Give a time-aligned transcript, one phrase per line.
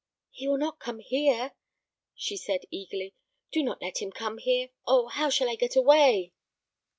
[0.31, 1.51] "He will not come here?"
[2.15, 3.13] she said, eagerly.
[3.51, 4.69] "Do not let him come here.
[4.87, 5.09] Oh!
[5.09, 6.33] how shall I get away?"